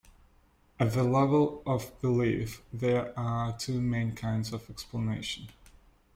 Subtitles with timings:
[0.79, 5.49] At the level of belief, there are two main kinds of explanation.